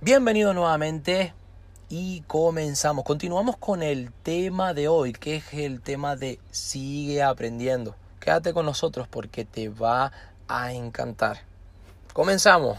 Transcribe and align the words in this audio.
Bienvenido 0.00 0.54
nuevamente 0.54 1.34
y 1.88 2.20
comenzamos. 2.22 3.04
Continuamos 3.04 3.56
con 3.56 3.82
el 3.82 4.12
tema 4.22 4.72
de 4.72 4.88
hoy, 4.88 5.12
que 5.12 5.36
es 5.36 5.52
el 5.52 5.80
tema 5.80 6.14
de 6.14 6.38
sigue 6.50 7.22
aprendiendo. 7.22 7.96
Quédate 8.20 8.52
con 8.52 8.66
nosotros 8.66 9.08
porque 9.08 9.44
te 9.44 9.68
va 9.68 10.12
a 10.46 10.72
encantar. 10.72 11.38
Comenzamos. 12.12 12.78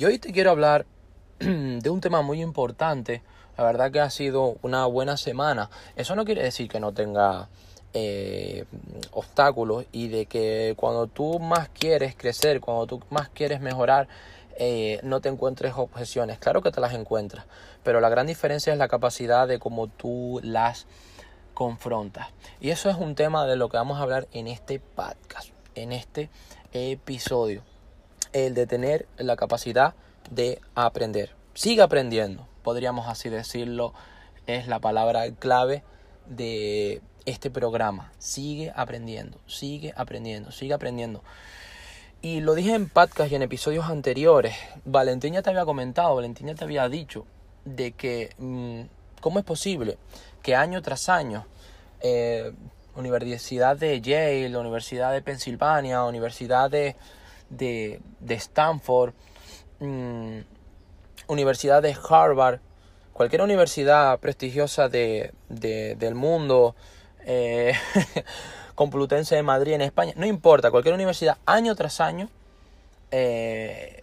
Y 0.00 0.06
hoy 0.06 0.18
te 0.18 0.32
quiero 0.32 0.50
hablar 0.50 0.86
de 1.40 1.90
un 1.90 2.00
tema 2.00 2.22
muy 2.22 2.40
importante. 2.40 3.22
La 3.58 3.64
verdad 3.64 3.92
que 3.92 4.00
ha 4.00 4.08
sido 4.08 4.56
una 4.62 4.86
buena 4.86 5.18
semana. 5.18 5.68
Eso 5.94 6.16
no 6.16 6.24
quiere 6.24 6.42
decir 6.42 6.70
que 6.70 6.80
no 6.80 6.94
tenga 6.94 7.50
eh, 7.92 8.64
obstáculos 9.12 9.84
y 9.92 10.08
de 10.08 10.24
que 10.24 10.72
cuando 10.78 11.06
tú 11.06 11.38
más 11.38 11.68
quieres 11.68 12.16
crecer, 12.16 12.62
cuando 12.62 12.86
tú 12.86 13.02
más 13.10 13.28
quieres 13.28 13.60
mejorar, 13.60 14.08
eh, 14.56 15.00
no 15.02 15.20
te 15.20 15.28
encuentres 15.28 15.74
objeciones. 15.76 16.38
Claro 16.38 16.62
que 16.62 16.70
te 16.70 16.80
las 16.80 16.94
encuentras, 16.94 17.44
pero 17.82 18.00
la 18.00 18.08
gran 18.08 18.26
diferencia 18.26 18.72
es 18.72 18.78
la 18.78 18.88
capacidad 18.88 19.46
de 19.46 19.58
cómo 19.58 19.88
tú 19.88 20.40
las 20.42 20.86
confrontas. 21.52 22.28
Y 22.58 22.70
eso 22.70 22.88
es 22.88 22.96
un 22.96 23.14
tema 23.14 23.46
de 23.46 23.56
lo 23.56 23.68
que 23.68 23.76
vamos 23.76 23.98
a 23.98 24.04
hablar 24.04 24.28
en 24.32 24.46
este 24.46 24.80
podcast, 24.80 25.50
en 25.74 25.92
este 25.92 26.30
episodio 26.72 27.62
el 28.32 28.54
de 28.54 28.66
tener 28.66 29.06
la 29.18 29.36
capacidad 29.36 29.94
de 30.30 30.60
aprender. 30.74 31.34
Sigue 31.54 31.82
aprendiendo, 31.82 32.46
podríamos 32.62 33.08
así 33.08 33.28
decirlo, 33.28 33.92
es 34.46 34.66
la 34.68 34.78
palabra 34.78 35.30
clave 35.32 35.82
de 36.26 37.02
este 37.26 37.50
programa. 37.50 38.12
Sigue 38.18 38.72
aprendiendo, 38.74 39.38
sigue 39.46 39.92
aprendiendo, 39.96 40.52
sigue 40.52 40.74
aprendiendo. 40.74 41.22
Y 42.22 42.40
lo 42.40 42.54
dije 42.54 42.74
en 42.74 42.88
podcast 42.88 43.32
y 43.32 43.34
en 43.34 43.42
episodios 43.42 43.86
anteriores. 43.86 44.54
Valentín 44.84 45.34
ya 45.34 45.42
te 45.42 45.50
había 45.50 45.64
comentado, 45.64 46.14
Valentín 46.14 46.48
ya 46.48 46.54
te 46.54 46.64
había 46.64 46.88
dicho 46.88 47.26
de 47.64 47.92
que 47.92 48.30
mm, 48.38 48.82
cómo 49.20 49.38
es 49.38 49.44
posible 49.44 49.98
que 50.42 50.54
año 50.54 50.82
tras 50.82 51.08
año 51.08 51.46
eh, 52.00 52.52
Universidad 52.96 53.76
de 53.76 54.00
Yale, 54.00 54.56
Universidad 54.56 55.12
de 55.12 55.22
Pensilvania, 55.22 56.04
Universidad 56.04 56.70
de 56.70 56.96
de, 57.50 58.00
Stanford, 58.28 59.12
mm, 59.80 60.38
Universidad 61.28 61.82
de 61.82 61.96
Harvard, 62.08 62.60
cualquier 63.12 63.42
universidad 63.42 64.18
prestigiosa 64.18 64.88
de, 64.88 65.32
del 65.48 66.14
mundo, 66.14 66.74
eh, 67.26 67.74
Complutense 68.74 69.36
de 69.36 69.42
Madrid 69.42 69.74
en 69.74 69.82
España, 69.82 70.14
no 70.16 70.24
importa, 70.24 70.70
cualquier 70.70 70.94
universidad 70.94 71.36
año 71.44 71.74
tras 71.74 72.00
año 72.00 72.30
eh, 73.10 74.02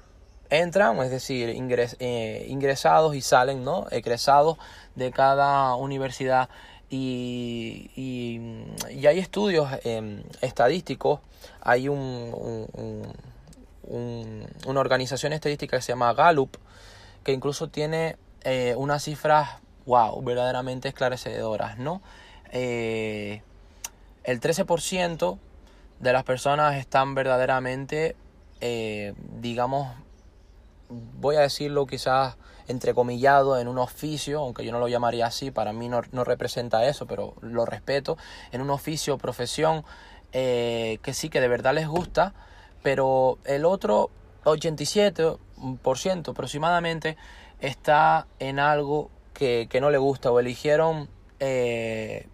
entran, 0.51 0.99
es 0.99 1.09
decir, 1.09 1.49
eh, 1.49 2.45
ingresados 2.47 3.15
y 3.15 3.21
salen, 3.21 3.63
¿no? 3.63 3.87
Egresados 3.89 4.57
de 4.93 5.11
cada 5.11 5.73
universidad 5.75 6.49
y, 6.89 7.89
y, 7.95 9.07
hay 9.07 9.19
estudios 9.19 9.67
em, 9.83 10.21
estadísticos, 10.41 11.19
hay 11.61 11.89
un 11.89 13.11
una 13.87 14.79
organización 14.79 15.33
estadística 15.33 15.77
que 15.77 15.81
se 15.81 15.93
llama 15.93 16.13
Gallup, 16.13 16.57
que 17.23 17.31
incluso 17.33 17.69
tiene 17.69 18.17
eh, 18.41 18.73
unas 18.77 19.03
cifras, 19.03 19.59
wow, 19.85 20.23
verdaderamente 20.23 20.87
esclarecedoras, 20.87 21.77
¿no? 21.77 22.01
Eh, 22.51 23.41
el 24.23 24.39
13% 24.39 25.37
de 25.99 26.13
las 26.13 26.23
personas 26.23 26.75
están 26.75 27.15
verdaderamente, 27.15 28.15
eh, 28.61 29.13
digamos, 29.41 29.93
voy 30.89 31.35
a 31.35 31.41
decirlo 31.41 31.85
quizás 31.87 32.37
entrecomillado 32.69 33.59
en 33.59 33.67
un 33.67 33.77
oficio, 33.77 34.39
aunque 34.39 34.63
yo 34.63 34.71
no 34.71 34.79
lo 34.79 34.87
llamaría 34.87 35.25
así, 35.25 35.51
para 35.51 35.73
mí 35.73 35.89
no, 35.89 36.01
no 36.11 36.23
representa 36.23 36.85
eso, 36.87 37.07
pero 37.07 37.33
lo 37.41 37.65
respeto, 37.65 38.17
en 38.51 38.61
un 38.61 38.69
oficio 38.69 39.17
profesión 39.17 39.83
que 40.31 41.11
sí 41.13 41.29
que 41.29 41.41
de 41.41 41.47
verdad 41.47 41.73
les 41.73 41.87
gusta, 41.87 42.33
pero 42.83 43.37
el 43.45 43.65
otro 43.65 44.09
87% 44.43 46.29
aproximadamente 46.29 47.17
está 47.59 48.27
en 48.39 48.59
algo 48.59 49.09
que, 49.33 49.67
no 49.79 49.89
le 49.89 49.97
gusta 49.97 50.31
o 50.31 50.39
eligieron 50.39 51.09
eh, 51.39 52.27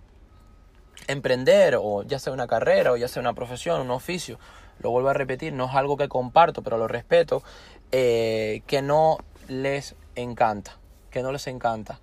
emprender 1.07 1.77
o 1.79 2.03
ya 2.03 2.19
sea 2.19 2.31
una 2.33 2.47
carrera 2.47 2.93
o 2.93 2.97
ya 2.97 3.07
sea 3.07 3.21
una 3.21 3.33
profesión, 3.33 3.81
un 3.81 3.91
oficio. 3.91 4.39
Lo 4.79 4.91
vuelvo 4.91 5.09
a 5.09 5.13
repetir, 5.13 5.53
no 5.53 5.65
es 5.65 5.75
algo 5.75 5.97
que 5.97 6.07
comparto, 6.09 6.61
pero 6.63 6.77
lo 6.77 6.87
respeto, 6.87 7.43
eh, 7.91 8.63
que 8.67 8.81
no 8.81 9.17
les 9.47 9.95
encanta, 10.15 10.77
que 11.11 11.21
no 11.21 11.31
les 11.31 11.47
encanta. 11.47 11.99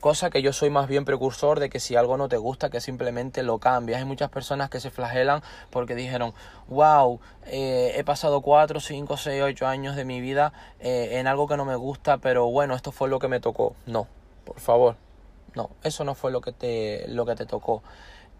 Cosa 0.00 0.30
que 0.30 0.42
yo 0.42 0.52
soy 0.52 0.70
más 0.70 0.86
bien 0.86 1.04
precursor 1.04 1.58
de 1.58 1.70
que 1.70 1.80
si 1.80 1.96
algo 1.96 2.16
no 2.16 2.28
te 2.28 2.36
gusta, 2.36 2.70
que 2.70 2.80
simplemente 2.80 3.42
lo 3.42 3.58
cambias. 3.58 3.98
Hay 3.98 4.04
muchas 4.04 4.30
personas 4.30 4.70
que 4.70 4.78
se 4.78 4.90
flagelan 4.90 5.42
porque 5.70 5.96
dijeron, 5.96 6.34
wow, 6.68 7.18
eh, 7.46 7.94
he 7.96 8.04
pasado 8.04 8.40
4, 8.40 8.78
5, 8.78 9.16
6, 9.16 9.42
8 9.42 9.66
años 9.66 9.96
de 9.96 10.04
mi 10.04 10.20
vida 10.20 10.52
eh, 10.78 11.18
en 11.18 11.26
algo 11.26 11.48
que 11.48 11.56
no 11.56 11.64
me 11.64 11.74
gusta, 11.74 12.18
pero 12.18 12.48
bueno, 12.48 12.76
esto 12.76 12.92
fue 12.92 13.08
lo 13.08 13.18
que 13.18 13.26
me 13.26 13.40
tocó. 13.40 13.74
No, 13.86 14.06
por 14.44 14.60
favor, 14.60 14.96
no, 15.56 15.70
eso 15.82 16.04
no 16.04 16.14
fue 16.14 16.30
lo 16.30 16.42
que 16.42 16.52
te, 16.52 17.08
lo 17.08 17.26
que 17.26 17.34
te 17.34 17.44
tocó. 17.44 17.82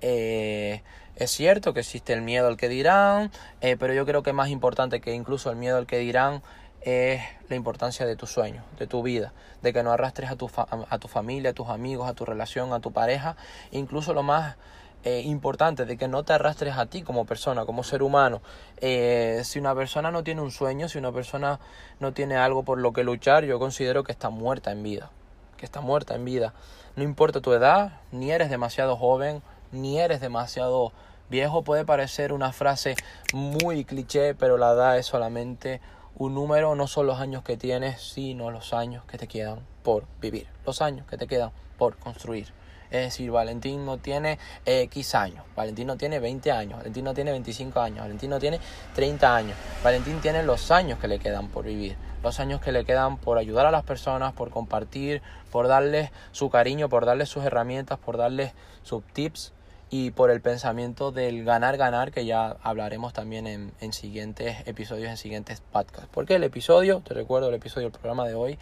Eh, 0.00 0.84
es 1.16 1.32
cierto 1.32 1.74
que 1.74 1.80
existe 1.80 2.12
el 2.12 2.22
miedo 2.22 2.46
al 2.46 2.56
que 2.56 2.68
dirán, 2.68 3.32
pero 3.60 3.92
yo 3.92 4.06
creo 4.06 4.22
que 4.22 4.32
más 4.32 4.50
importante 4.50 5.00
que 5.00 5.12
incluso 5.12 5.50
el 5.50 5.56
miedo 5.56 5.76
al 5.76 5.88
que 5.88 5.98
dirán 5.98 6.40
es 6.82 7.20
la 7.48 7.56
importancia 7.56 8.06
de 8.06 8.16
tu 8.16 8.26
sueño, 8.26 8.62
de 8.78 8.86
tu 8.86 9.02
vida, 9.02 9.32
de 9.62 9.72
que 9.72 9.82
no 9.82 9.92
arrastres 9.92 10.30
a 10.30 10.36
tu, 10.36 10.50
a 10.56 10.98
tu 10.98 11.08
familia, 11.08 11.50
a 11.50 11.54
tus 11.54 11.68
amigos, 11.68 12.08
a 12.08 12.14
tu 12.14 12.24
relación, 12.24 12.72
a 12.72 12.80
tu 12.80 12.92
pareja, 12.92 13.36
incluso 13.70 14.14
lo 14.14 14.22
más 14.22 14.56
eh, 15.04 15.22
importante, 15.24 15.84
de 15.84 15.96
que 15.96 16.08
no 16.08 16.24
te 16.24 16.32
arrastres 16.32 16.76
a 16.76 16.86
ti 16.86 17.02
como 17.02 17.24
persona, 17.24 17.64
como 17.64 17.84
ser 17.84 18.02
humano. 18.02 18.42
Eh, 18.78 19.42
si 19.44 19.58
una 19.58 19.74
persona 19.74 20.10
no 20.10 20.24
tiene 20.24 20.40
un 20.40 20.50
sueño, 20.50 20.88
si 20.88 20.98
una 20.98 21.12
persona 21.12 21.60
no 22.00 22.12
tiene 22.12 22.36
algo 22.36 22.64
por 22.64 22.78
lo 22.78 22.92
que 22.92 23.04
luchar, 23.04 23.44
yo 23.44 23.58
considero 23.58 24.02
que 24.02 24.12
está 24.12 24.30
muerta 24.30 24.72
en 24.72 24.82
vida, 24.82 25.10
que 25.56 25.64
está 25.64 25.80
muerta 25.80 26.14
en 26.14 26.24
vida. 26.24 26.52
No 26.96 27.04
importa 27.04 27.40
tu 27.40 27.52
edad, 27.52 28.00
ni 28.10 28.32
eres 28.32 28.50
demasiado 28.50 28.96
joven, 28.96 29.40
ni 29.70 30.00
eres 30.00 30.20
demasiado 30.20 30.92
viejo, 31.30 31.62
puede 31.62 31.84
parecer 31.84 32.32
una 32.32 32.52
frase 32.52 32.96
muy 33.32 33.84
cliché, 33.84 34.34
pero 34.34 34.56
la 34.58 34.72
edad 34.72 34.98
es 34.98 35.06
solamente 35.06 35.80
un 36.18 36.34
número 36.34 36.74
no 36.74 36.88
son 36.88 37.06
los 37.06 37.20
años 37.20 37.44
que 37.44 37.56
tienes, 37.56 38.00
sino 38.00 38.50
los 38.50 38.72
años 38.72 39.04
que 39.04 39.18
te 39.18 39.28
quedan 39.28 39.60
por 39.84 40.04
vivir, 40.20 40.48
los 40.66 40.82
años 40.82 41.06
que 41.06 41.16
te 41.16 41.28
quedan 41.28 41.52
por 41.78 41.96
construir. 41.96 42.48
Es 42.90 43.04
decir, 43.04 43.30
Valentín 43.30 43.84
no 43.84 43.98
tiene 43.98 44.38
X 44.64 45.14
años, 45.14 45.44
Valentín 45.54 45.86
no 45.86 45.96
tiene 45.96 46.18
20 46.18 46.50
años, 46.50 46.78
Valentín 46.78 47.04
no 47.04 47.14
tiene 47.14 47.30
25 47.30 47.80
años, 47.80 48.00
Valentín 48.00 48.30
no 48.30 48.40
tiene 48.40 48.58
30 48.94 49.36
años. 49.36 49.56
Valentín 49.84 50.20
tiene 50.20 50.42
los 50.42 50.70
años 50.72 50.98
que 50.98 51.06
le 51.06 51.20
quedan 51.20 51.48
por 51.48 51.66
vivir, 51.66 51.96
los 52.22 52.40
años 52.40 52.60
que 52.60 52.72
le 52.72 52.84
quedan 52.84 53.18
por 53.18 53.38
ayudar 53.38 53.66
a 53.66 53.70
las 53.70 53.84
personas, 53.84 54.32
por 54.32 54.50
compartir, 54.50 55.22
por 55.52 55.68
darles 55.68 56.10
su 56.32 56.50
cariño, 56.50 56.88
por 56.88 57.04
darles 57.04 57.28
sus 57.28 57.44
herramientas, 57.44 57.98
por 57.98 58.16
darles 58.16 58.54
sus 58.82 59.04
tips, 59.04 59.52
y 59.90 60.10
por 60.10 60.30
el 60.30 60.40
pensamiento 60.40 61.12
del 61.12 61.44
ganar, 61.44 61.76
ganar, 61.76 62.12
que 62.12 62.26
ya 62.26 62.56
hablaremos 62.62 63.12
también 63.12 63.46
en, 63.46 63.72
en, 63.80 63.92
siguientes 63.92 64.66
episodios, 64.66 65.08
en 65.08 65.16
siguientes 65.16 65.62
podcasts. 65.72 66.08
Porque 66.12 66.34
el 66.34 66.44
episodio, 66.44 67.00
te 67.00 67.14
recuerdo, 67.14 67.48
el 67.48 67.54
episodio 67.54 67.88
del 67.88 67.98
programa 67.98 68.26
de 68.26 68.34
hoy 68.34 68.58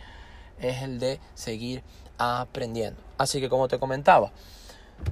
es 0.61 0.83
el 0.83 0.99
de 0.99 1.21
seguir 1.35 1.83
aprendiendo. 2.19 3.01
Así 3.19 3.41
que 3.41 3.49
como 3.49 3.69
te 3.69 3.79
comentaba, 3.79 4.31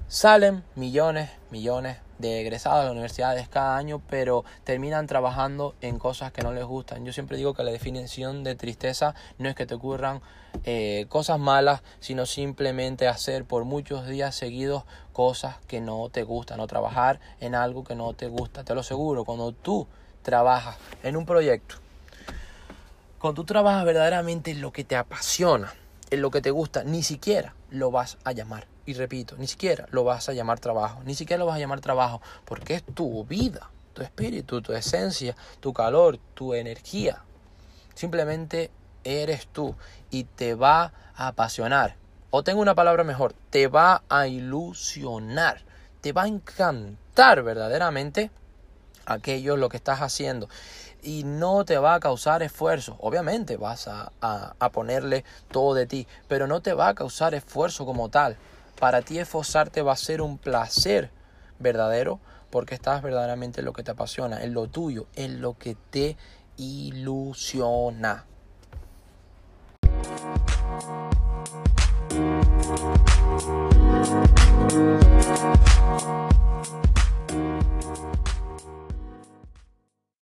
salen 0.08 0.62
millones, 0.74 1.30
millones 1.50 1.98
de 2.18 2.40
egresados 2.40 2.80
de 2.80 2.84
las 2.84 2.92
universidades 2.92 3.48
cada 3.48 3.76
año, 3.76 4.00
pero 4.08 4.44
terminan 4.64 5.06
trabajando 5.06 5.74
en 5.80 5.98
cosas 5.98 6.32
que 6.32 6.42
no 6.42 6.52
les 6.52 6.64
gustan. 6.64 7.04
Yo 7.04 7.12
siempre 7.12 7.36
digo 7.36 7.54
que 7.54 7.64
la 7.64 7.70
definición 7.70 8.44
de 8.44 8.54
tristeza 8.54 9.14
no 9.38 9.48
es 9.48 9.54
que 9.54 9.66
te 9.66 9.74
ocurran 9.74 10.20
eh, 10.64 11.06
cosas 11.08 11.38
malas, 11.38 11.82
sino 12.00 12.26
simplemente 12.26 13.08
hacer 13.08 13.44
por 13.44 13.64
muchos 13.64 14.06
días 14.06 14.34
seguidos 14.34 14.84
cosas 15.12 15.56
que 15.66 15.80
no 15.80 16.08
te 16.10 16.22
gustan 16.22 16.60
o 16.60 16.66
trabajar 16.66 17.20
en 17.40 17.54
algo 17.54 17.84
que 17.84 17.94
no 17.94 18.12
te 18.14 18.28
gusta. 18.28 18.64
Te 18.64 18.74
lo 18.74 18.80
aseguro, 18.80 19.24
cuando 19.24 19.52
tú 19.52 19.86
trabajas 20.22 20.76
en 21.02 21.16
un 21.16 21.26
proyecto, 21.26 21.76
cuando 23.18 23.42
tú 23.42 23.46
trabajas 23.46 23.84
verdaderamente 23.84 24.50
en 24.50 24.60
lo 24.60 24.72
que 24.72 24.84
te 24.84 24.96
apasiona, 24.96 25.72
en 26.10 26.22
lo 26.22 26.30
que 26.30 26.40
te 26.40 26.50
gusta, 26.50 26.84
ni 26.84 27.02
siquiera 27.02 27.54
lo 27.70 27.90
vas 27.90 28.18
a 28.24 28.32
llamar 28.32 28.73
y 28.86 28.94
repito, 28.94 29.36
ni 29.36 29.46
siquiera 29.46 29.86
lo 29.90 30.04
vas 30.04 30.28
a 30.28 30.32
llamar 30.32 30.60
trabajo, 30.60 31.02
ni 31.04 31.14
siquiera 31.14 31.38
lo 31.38 31.46
vas 31.46 31.56
a 31.56 31.60
llamar 31.60 31.80
trabajo, 31.80 32.20
porque 32.44 32.74
es 32.74 32.82
tu 32.82 33.24
vida, 33.24 33.70
tu 33.92 34.02
espíritu, 34.02 34.62
tu 34.62 34.72
esencia, 34.72 35.36
tu 35.60 35.72
calor, 35.72 36.18
tu 36.34 36.54
energía. 36.54 37.22
Simplemente 37.94 38.70
eres 39.04 39.46
tú 39.46 39.74
y 40.10 40.24
te 40.24 40.54
va 40.54 40.92
a 41.16 41.28
apasionar. 41.28 41.96
O 42.30 42.42
tengo 42.42 42.60
una 42.60 42.74
palabra 42.74 43.04
mejor, 43.04 43.34
te 43.50 43.68
va 43.68 44.02
a 44.08 44.26
ilusionar, 44.26 45.62
te 46.00 46.12
va 46.12 46.24
a 46.24 46.28
encantar 46.28 47.42
verdaderamente 47.42 48.30
aquello 49.06 49.56
lo 49.56 49.68
que 49.68 49.76
estás 49.76 50.00
haciendo 50.00 50.48
y 51.04 51.22
no 51.24 51.64
te 51.64 51.78
va 51.78 51.94
a 51.94 52.00
causar 52.00 52.42
esfuerzo. 52.42 52.96
Obviamente 52.98 53.56
vas 53.56 53.86
a, 53.88 54.10
a, 54.20 54.70
ponerle 54.70 55.24
todo 55.50 55.74
de 55.74 55.86
ti, 55.86 56.08
pero 56.28 56.46
no 56.46 56.60
te 56.62 56.72
va 56.72 56.88
a 56.88 56.94
causar 56.94 57.34
esfuerzo 57.34 57.86
como 57.86 58.08
tal. 58.08 58.36
Para 58.78 59.02
ti 59.02 59.18
esforzarte 59.18 59.82
va 59.82 59.92
a 59.92 59.96
ser 59.96 60.20
un 60.20 60.38
placer 60.38 61.10
verdadero 61.58 62.20
porque 62.50 62.74
estás 62.74 63.02
verdaderamente 63.02 63.60
en 63.60 63.66
lo 63.66 63.72
que 63.72 63.82
te 63.82 63.90
apasiona, 63.90 64.42
en 64.42 64.54
lo 64.54 64.68
tuyo, 64.68 65.06
en 65.14 65.40
lo 65.40 65.58
que 65.58 65.76
te 65.90 66.16
ilusiona. 66.56 68.26